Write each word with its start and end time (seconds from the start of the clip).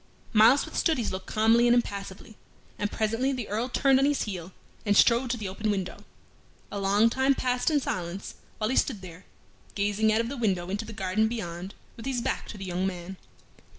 Myles 0.33 0.65
withstood 0.65 0.97
his 0.97 1.11
look 1.11 1.27
calmly 1.27 1.67
and 1.67 1.75
impassively, 1.75 2.35
and 2.79 2.91
presently 2.91 3.31
the 3.31 3.47
Earl 3.47 3.69
turned 3.69 3.99
on 3.99 4.05
his 4.05 4.23
heel, 4.23 4.51
and 4.83 4.97
strode 4.97 5.29
to 5.29 5.37
the 5.37 5.47
open 5.47 5.69
window. 5.69 5.97
A 6.71 6.79
long 6.79 7.07
time 7.07 7.35
passed 7.35 7.69
in 7.69 7.79
silence 7.79 8.33
while 8.57 8.71
he 8.71 8.75
stood 8.75 9.03
there, 9.03 9.25
gazing 9.75 10.11
out 10.11 10.19
of 10.21 10.27
the 10.27 10.37
window 10.37 10.71
into 10.71 10.85
the 10.85 10.91
garden 10.91 11.27
beyond 11.27 11.75
with 11.97 12.07
his 12.07 12.19
back 12.19 12.47
to 12.47 12.57
the 12.57 12.65
young 12.65 12.87
man. 12.87 13.17